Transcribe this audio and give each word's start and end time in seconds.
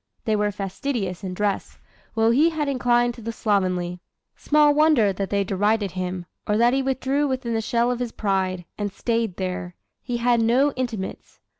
They 0.25 0.35
were 0.35 0.51
fastidious 0.51 1.23
in 1.23 1.35
dress, 1.35 1.77
while 2.15 2.31
he 2.31 2.49
had 2.49 2.67
inclined 2.67 3.13
to 3.13 3.21
the 3.21 3.31
slovenly. 3.31 3.99
Small 4.35 4.73
wonder 4.73 5.13
that 5.13 5.29
they 5.29 5.43
derided 5.43 5.91
him, 5.91 6.25
or 6.47 6.57
that 6.57 6.73
he 6.73 6.81
withdrew 6.81 7.27
within 7.27 7.53
the 7.53 7.61
shell 7.61 7.91
of 7.91 7.99
his 7.99 8.11
pride 8.11 8.65
and 8.79 8.91
stayed 8.91 9.37
there. 9.37 9.75
He 10.01 10.17
had 10.17 10.41
no 10.41 10.71
intimates. 10.71 11.39